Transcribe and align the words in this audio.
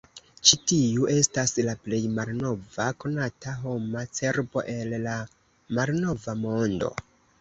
Ĉi 0.49 0.57
tiu 0.69 1.03
estas 1.15 1.51
la 1.67 1.75
plej 1.87 1.99
malnova 2.15 2.87
konata 3.03 3.55
homa 3.65 4.07
cerbo 4.21 4.65
el 4.77 4.97
la 5.05 5.19
Malnova 5.81 6.37
Mondo. 6.45 6.91